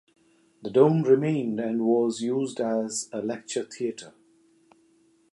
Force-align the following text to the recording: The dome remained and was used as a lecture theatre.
The 0.63 0.71
dome 0.71 1.03
remained 1.03 1.59
and 1.59 1.85
was 1.85 2.21
used 2.23 2.59
as 2.59 3.07
a 3.13 3.21
lecture 3.21 3.63
theatre. 3.63 4.15